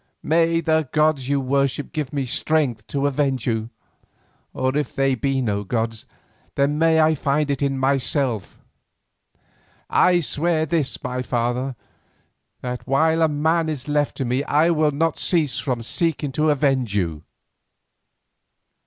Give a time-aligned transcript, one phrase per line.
[0.23, 3.69] May the gods you worshipped give me strength to avenge you,
[4.51, 6.07] or if they be no gods,
[6.55, 8.57] then may I find it in myself.
[9.91, 11.75] I swear this, my father,
[12.61, 16.49] that while a man is left to me I will not cease from seeking to
[16.49, 17.21] avenge you."